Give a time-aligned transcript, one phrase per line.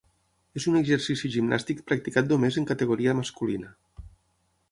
[0.59, 3.71] És un exercici gimnàstic practicat només en categoria masculina.